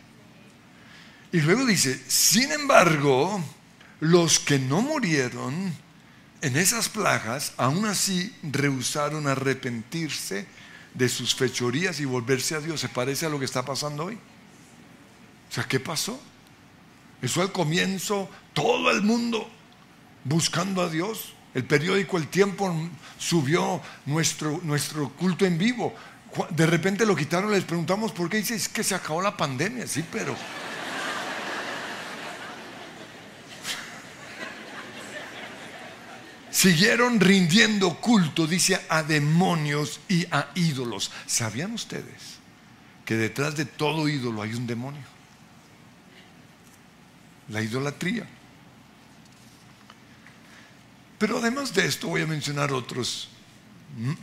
[1.32, 3.42] Y luego dice, sin embargo,
[4.00, 5.72] los que no murieron
[6.42, 10.46] en esas plagas, aún así rehusaron arrepentirse
[10.92, 12.80] de sus fechorías y volverse a Dios.
[12.80, 14.16] ¿Se parece a lo que está pasando hoy?
[15.48, 16.20] O sea, ¿qué pasó?
[17.22, 19.48] Eso al comienzo, todo el mundo
[20.24, 21.32] buscando a Dios.
[21.54, 22.74] El periódico El Tiempo
[23.18, 25.94] subió nuestro, nuestro culto en vivo.
[26.50, 28.38] De repente lo quitaron, les preguntamos por qué.
[28.38, 30.36] Dice, es que se acabó la pandemia, sí, pero...
[36.50, 41.10] Siguieron rindiendo culto, dice, a demonios y a ídolos.
[41.26, 42.38] ¿Sabían ustedes
[43.04, 45.02] que detrás de todo ídolo hay un demonio?
[47.48, 48.28] La idolatría.
[51.18, 53.31] Pero además de esto voy a mencionar otros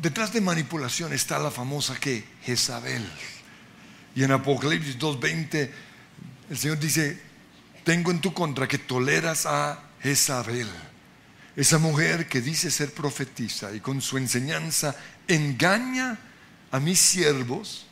[0.02, 3.08] Detrás de manipulación está la famosa que Jezabel.
[4.16, 5.70] Y en Apocalipsis 2.20
[6.50, 7.20] el Señor dice,
[7.84, 10.68] tengo en tu contra que toleras a Jezabel,
[11.56, 14.96] esa mujer que dice ser profetisa y con su enseñanza
[15.28, 16.18] engaña
[16.72, 17.86] a mis siervos,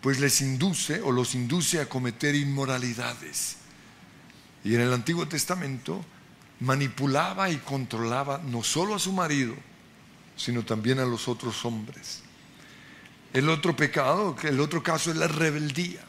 [0.00, 3.56] pues les induce o los induce a cometer inmoralidades.
[4.64, 6.04] Y en el Antiguo Testamento
[6.60, 9.54] manipulaba y controlaba no solo a su marido,
[10.36, 12.22] sino también a los otros hombres.
[13.32, 16.00] El otro pecado, el otro caso es la rebeldía.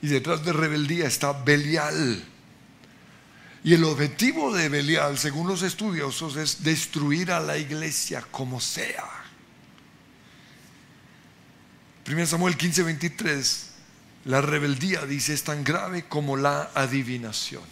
[0.00, 2.24] Y detrás de rebeldía está Belial.
[3.64, 9.04] Y el objetivo de Belial, según los estudiosos, es destruir a la iglesia como sea.
[12.06, 13.70] 1 Samuel 15, 23,
[14.26, 17.64] la rebeldía, dice, es tan grave como la adivinación.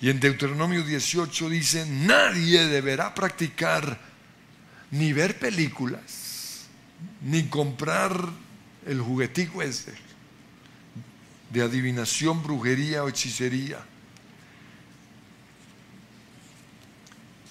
[0.00, 4.09] Y en Deuteronomio 18 dice, nadie deberá practicar
[4.90, 6.66] ni ver películas,
[7.22, 8.28] ni comprar
[8.86, 9.94] el juguetico ese
[11.50, 13.84] de adivinación, brujería o hechicería.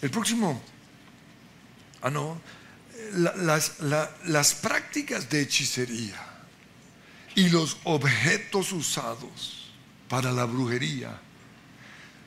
[0.01, 0.61] El próximo,
[2.01, 2.41] ah no,
[3.13, 3.79] las,
[4.25, 6.15] las prácticas de hechicería
[7.35, 9.71] y los objetos usados
[10.07, 11.19] para la brujería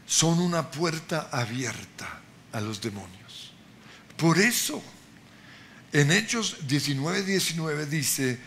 [0.06, 2.20] son una puerta abierta
[2.52, 3.52] a los demonios.
[4.16, 4.82] Por eso,
[5.92, 8.38] en Hechos 19, 19 dice,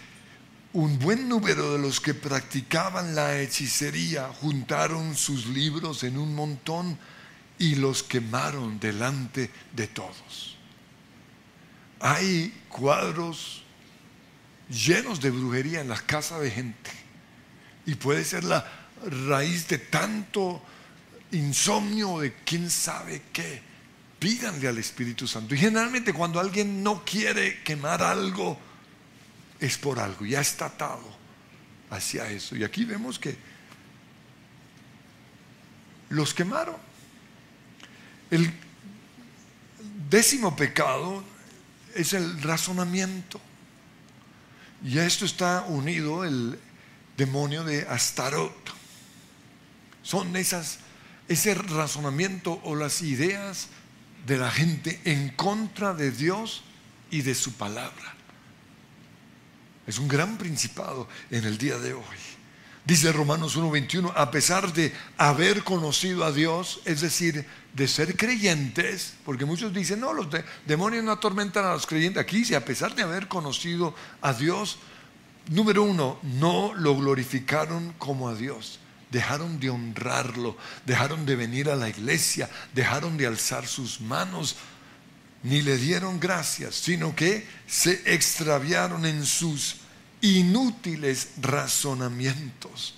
[0.74, 6.98] un buen número de los que practicaban la hechicería juntaron sus libros en un montón
[7.58, 10.58] y los quemaron delante de todos.
[12.00, 13.64] Hay cuadros
[14.70, 16.92] llenos de brujería en la casa de gente
[17.86, 18.66] y puede ser la
[19.28, 20.62] raíz de tanto
[21.32, 23.62] insomnio de quién sabe qué.
[24.20, 25.56] Pídanle al Espíritu Santo.
[25.56, 28.58] Y generalmente cuando alguien no quiere quemar algo,
[29.60, 31.16] es por algo, ya está atado
[31.90, 32.56] hacia eso.
[32.56, 33.38] Y aquí vemos que
[36.10, 36.76] los quemaron.
[38.32, 38.52] El
[40.10, 41.24] décimo pecado
[41.94, 43.40] es el razonamiento.
[44.84, 46.60] Y a esto está unido el
[47.18, 48.54] demonio de Astarot.
[50.04, 50.80] Son esas,
[51.28, 53.70] ese razonamiento o las ideas
[54.26, 56.64] de la gente en contra de Dios
[57.12, 58.16] y de su palabra.
[59.88, 62.04] Es un gran principado en el día de hoy.
[62.86, 69.16] Dice Romanos 1:21, a pesar de haber conocido a Dios, es decir, de ser creyentes,
[69.26, 70.28] porque muchos dicen, no, los
[70.66, 72.22] demonios no atormentan a los creyentes.
[72.22, 74.78] Aquí dice, a pesar de haber conocido a Dios,
[75.50, 78.80] número uno, no lo glorificaron como a Dios.
[79.16, 84.58] Dejaron de honrarlo, dejaron de venir a la iglesia, dejaron de alzar sus manos
[85.42, 89.78] ni le dieron gracias, sino que se extraviaron en sus
[90.20, 92.96] inútiles razonamientos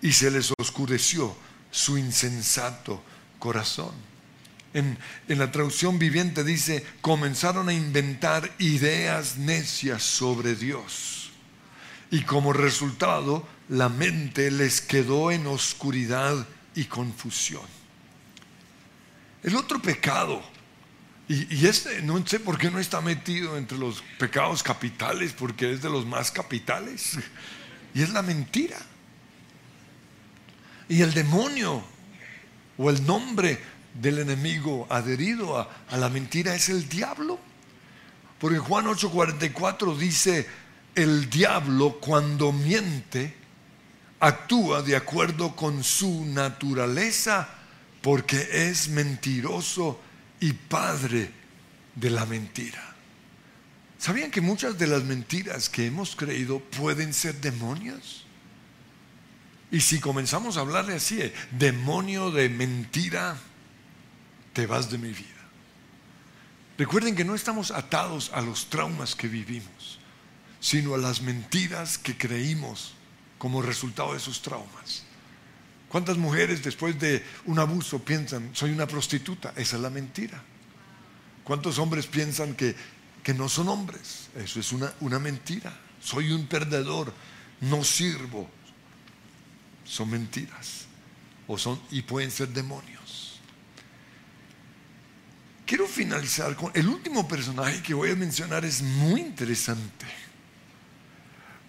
[0.00, 1.36] y se les oscureció
[1.72, 3.02] su insensato
[3.40, 3.94] corazón.
[4.72, 4.96] En,
[5.26, 11.32] en, la traducción viviente dice, comenzaron a inventar ideas necias sobre Dios.
[12.12, 17.66] Y como resultado, la mente les quedó en oscuridad y confusión.
[19.42, 20.42] El otro pecado
[21.28, 25.80] y, este, no sé por qué no está metido entre los pecados capitales, porque es
[25.80, 27.18] de los más capitales.
[27.92, 28.78] Y es la mentira.
[30.88, 31.82] Y el demonio,
[32.78, 33.58] o el nombre
[33.94, 37.40] del enemigo adherido a, a la mentira es el diablo.
[38.38, 40.48] Porque Juan 8:44 dice,
[40.94, 43.39] el diablo cuando miente
[44.20, 47.48] actúa de acuerdo con su naturaleza
[48.02, 50.00] porque es mentiroso
[50.38, 51.30] y padre
[51.94, 52.94] de la mentira.
[53.98, 58.24] ¿Sabían que muchas de las mentiras que hemos creído pueden ser demonios?
[59.70, 63.36] Y si comenzamos a hablarle así, eh, demonio de mentira,
[64.52, 65.26] te vas de mi vida.
[66.78, 69.98] Recuerden que no estamos atados a los traumas que vivimos,
[70.60, 72.94] sino a las mentiras que creímos
[73.40, 75.02] como resultado de esos traumas.
[75.88, 79.54] ¿Cuántas mujeres después de un abuso piensan, soy una prostituta?
[79.56, 80.42] Esa es la mentira.
[81.42, 82.76] ¿Cuántos hombres piensan que,
[83.22, 84.28] que no son hombres?
[84.36, 85.72] Eso es una, una mentira.
[86.02, 87.14] Soy un perdedor,
[87.62, 88.46] no sirvo.
[89.86, 90.84] Son mentiras.
[91.46, 93.40] O son, y pueden ser demonios.
[95.64, 100.04] Quiero finalizar con el último personaje que voy a mencionar es muy interesante.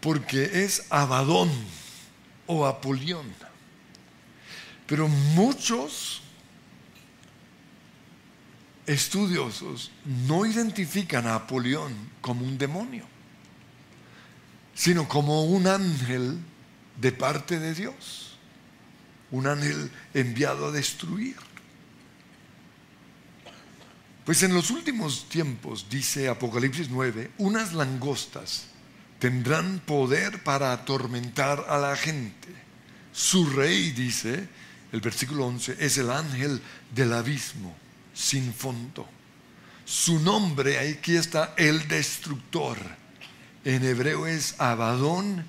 [0.02, 1.50] Porque es Abadón
[2.48, 3.26] o Apolión.
[4.88, 6.22] Pero muchos
[8.86, 9.92] estudiosos
[10.28, 13.06] no identifican a Apolión como un demonio,
[14.74, 16.40] sino como un ángel
[17.00, 18.38] de parte de Dios,
[19.32, 21.38] un ángel enviado a destruir.
[24.26, 28.68] Pues en los últimos tiempos, dice Apocalipsis 9, unas langostas
[29.22, 32.48] tendrán poder para atormentar a la gente.
[33.14, 34.50] Su rey, dice
[34.92, 36.60] el versículo 11, es el ángel
[36.94, 37.76] del abismo
[38.16, 39.08] sin fondo.
[39.86, 42.78] Su nombre, aquí está, el destructor.
[43.64, 45.46] En hebreo es Abadón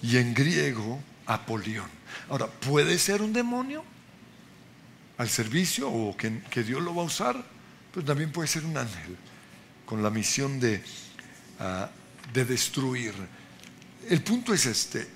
[0.00, 1.90] y en griego Apolión.
[2.28, 3.84] Ahora, ¿puede ser un demonio
[5.18, 7.44] al servicio o que, Dios lo va a usar?
[7.92, 9.16] Pues también puede ser un ángel
[9.84, 10.80] con la misión de,
[11.58, 11.90] ah,
[12.32, 13.14] de destruir.
[14.08, 15.06] El punto es este,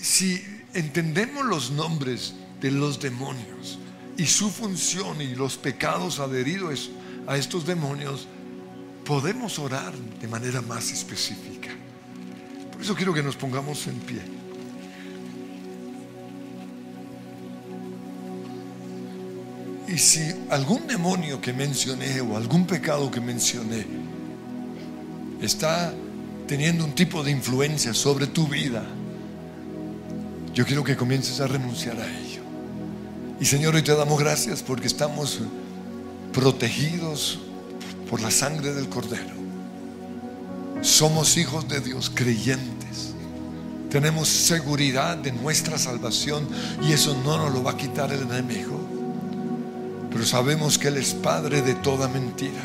[0.00, 0.42] si
[0.74, 3.78] entendemos los nombres de los demonios
[4.16, 6.90] y su función y los pecados adheridos
[7.26, 8.26] a estos demonios,
[9.04, 11.70] podemos orar de manera más específica.
[12.72, 14.20] Por eso quiero que nos pongamos en pie.
[19.88, 20.20] Y si
[20.50, 23.86] algún demonio que mencioné o algún pecado que mencioné
[25.40, 25.94] está
[26.46, 28.84] teniendo un tipo de influencia sobre tu vida,
[30.54, 32.42] yo quiero que comiences a renunciar a ello.
[33.40, 35.40] Y Señor, hoy te damos gracias porque estamos
[36.32, 37.38] protegidos
[38.08, 39.34] por la sangre del Cordero.
[40.80, 43.14] Somos hijos de Dios, creyentes.
[43.90, 46.48] Tenemos seguridad de nuestra salvación
[46.82, 48.80] y eso no nos lo va a quitar el enemigo.
[50.10, 52.62] Pero sabemos que Él es Padre de toda mentira.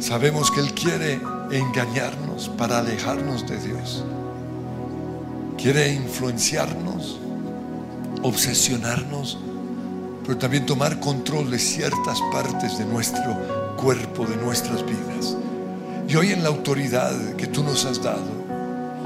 [0.00, 1.20] Sabemos que Él quiere
[1.50, 4.02] engañarnos para alejarnos de Dios.
[5.58, 7.18] Quiere influenciarnos,
[8.22, 9.38] obsesionarnos,
[10.24, 15.36] pero también tomar control de ciertas partes de nuestro cuerpo, de nuestras vidas.
[16.08, 18.40] Y hoy en la autoridad que tú nos has dado,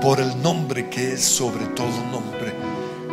[0.01, 2.55] por el nombre que es sobre todo nombre,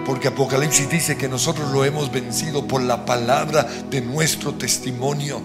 [0.06, 5.42] porque Apocalipsis dice que nosotros lo hemos vencido por la palabra de nuestro testimonio,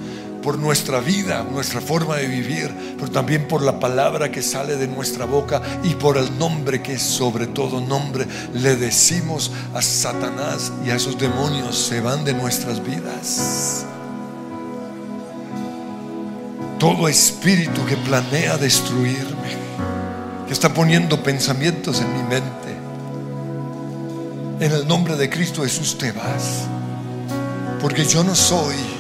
[0.46, 4.86] por nuestra vida, nuestra forma de vivir, pero también por la palabra que sale de
[4.86, 8.28] nuestra boca y por el nombre que es sobre todo nombre.
[8.54, 13.84] Le decimos a Satanás y a esos demonios, se van de nuestras vidas.
[16.78, 19.56] Todo espíritu que planea destruirme,
[20.46, 22.76] que está poniendo pensamientos en mi mente,
[24.60, 26.68] en el nombre de Cristo Jesús te vas.
[27.80, 28.95] Porque yo no soy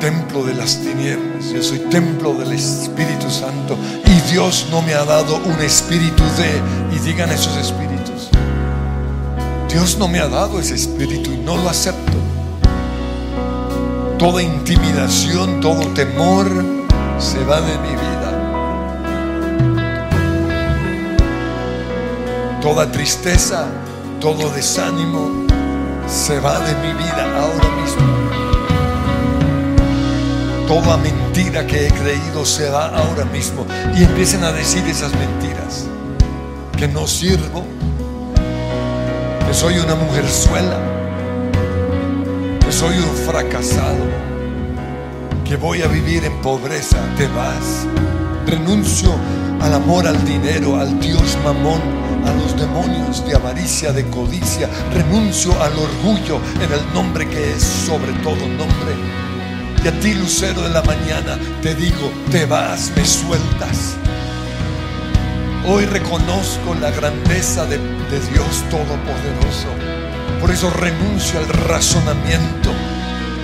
[0.00, 3.76] templo de las tinieblas, yo soy templo del Espíritu Santo.
[4.06, 8.30] Y Dios no me ha dado un espíritu de, y digan esos espíritus,
[9.68, 12.18] Dios no me ha dado ese espíritu y no lo acepto.
[14.18, 16.48] Toda intimidación, todo temor
[17.18, 18.10] se va de mi vida.
[22.60, 23.66] Toda tristeza,
[24.20, 25.46] todo desánimo
[26.06, 28.19] se va de mi vida ahora mismo.
[30.70, 33.66] Toda mentira que he creído se va ahora mismo.
[33.92, 35.88] Y empiecen a decir esas mentiras.
[36.78, 37.64] Que no sirvo.
[39.48, 40.78] Que soy una mujer suela.
[42.64, 43.98] Que soy un fracasado.
[45.44, 46.98] Que voy a vivir en pobreza.
[47.16, 47.84] Te vas.
[48.46, 49.12] Renuncio
[49.60, 51.80] al amor, al dinero, al Dios mamón
[52.24, 57.62] a los demonios de avaricia, de codicia, renuncio al orgullo en el nombre que es
[57.62, 59.29] sobre todo nombre.
[59.82, 63.96] Y a ti, lucero de la mañana, te digo, te vas, me sueltas.
[65.66, 69.68] Hoy reconozco la grandeza de, Dios Todopoderoso.
[70.40, 72.70] Por eso renuncio al razonamiento.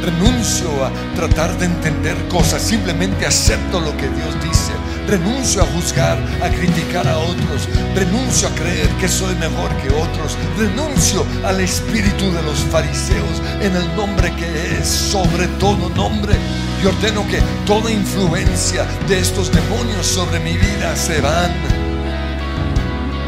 [0.05, 2.61] Renuncio a tratar de entender cosas.
[2.63, 4.66] Simplemente acepto lo que Dios dice
[5.09, 7.69] Renuncio a juzgar, a criticar a otros.
[7.95, 10.37] Renuncio a creer que soy mejor que otros.
[10.59, 16.35] Renuncio al espíritu de los fariseos en el nombre que es sobre todo nombre.
[16.83, 21.53] Y ordeno que toda influencia de estos demonios sobre mi vida se van.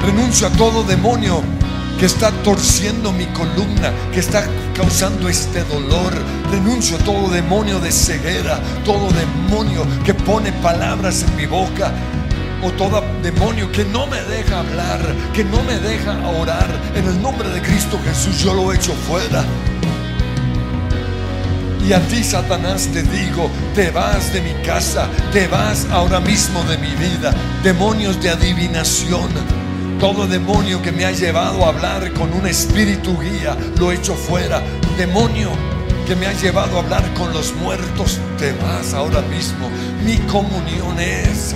[0.05, 1.43] Renuncio a todo demonio
[1.99, 4.45] que está torciendo mi columna, que está
[4.75, 6.13] causando este dolor.
[6.51, 11.93] Renuncio a todo demonio de ceguera, todo demonio que pone palabras en mi boca,
[12.63, 15.01] o todo demonio que no me deja hablar,
[15.35, 16.69] que no me deja orar.
[16.95, 19.45] En el nombre de Cristo Jesús yo lo echo fuera.
[21.87, 26.63] Y a ti, Satanás, te digo, te vas de mi casa, te vas ahora mismo
[26.65, 27.33] de mi vida.
[27.63, 29.31] Demonios de adivinación,
[29.99, 34.63] todo demonio que me ha llevado a hablar con un espíritu guía, lo echo fuera.
[34.97, 35.51] Demonio
[36.07, 39.69] que me ha llevado a hablar con los muertos, te vas ahora mismo.
[40.05, 41.55] Mi comunión es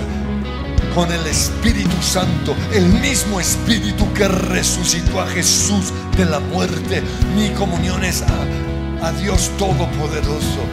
[0.93, 7.01] con el Espíritu Santo, el mismo Espíritu que resucitó a Jesús de la muerte.
[7.35, 8.23] Mi comunión es
[9.01, 10.63] a Dios Todopoderoso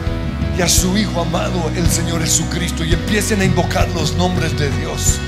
[0.57, 4.69] y a su Hijo amado, el Señor Jesucristo, y empiecen a invocar los nombres de
[4.71, 5.19] Dios.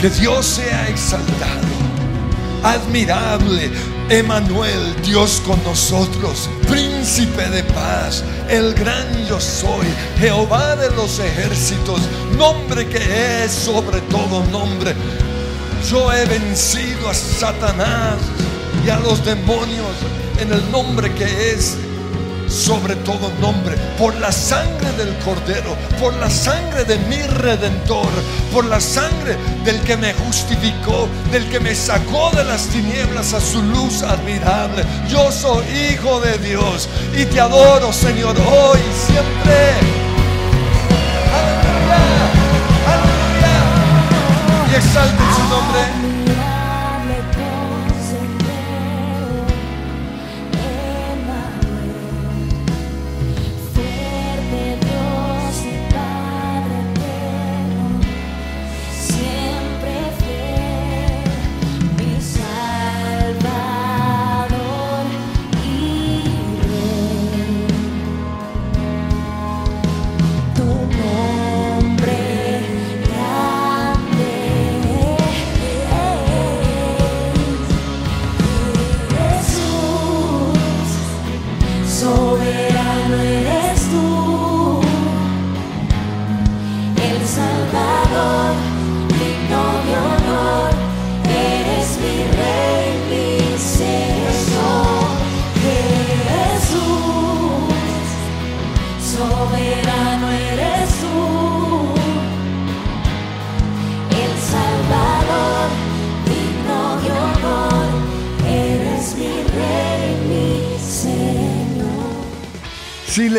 [0.00, 1.66] Que Dios sea exaltado,
[2.62, 3.68] admirable,
[4.08, 9.88] Emanuel, Dios con nosotros, príncipe de paz, el gran yo soy,
[10.20, 12.00] Jehová de los ejércitos,
[12.36, 14.94] nombre que es sobre todo nombre.
[15.90, 18.18] Yo he vencido a Satanás
[18.86, 19.96] y a los demonios
[20.40, 21.76] en el nombre que es
[22.48, 28.08] sobre todo nombre, por la sangre del Cordero, por la sangre de mi Redentor,
[28.52, 33.40] por la sangre del que me justificó, del que me sacó de las tinieblas a
[33.40, 34.84] su luz admirable.
[35.08, 39.97] Yo soy hijo de Dios y te adoro, Señor, hoy y siempre.